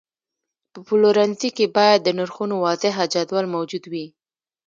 په 0.71 0.79
پلورنځي 0.87 1.49
کې 1.57 1.65
باید 1.77 1.99
د 2.03 2.09
نرخونو 2.17 2.55
واضحه 2.65 3.03
جدول 3.13 3.45
موجود 3.55 3.83
وي. 3.91 4.05